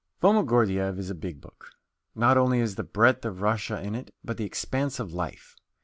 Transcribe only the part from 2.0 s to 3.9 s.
not only is the breadth of Russia